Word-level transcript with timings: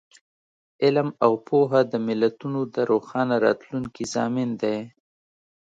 علم 0.83 1.09
او 1.25 1.33
پوهه 1.47 1.81
د 1.91 1.93
ملتونو 2.07 2.59
د 2.75 2.77
روښانه 2.91 3.35
راتلونکي 3.45 4.03
ضامن 4.13 4.49
دی. 4.61 4.77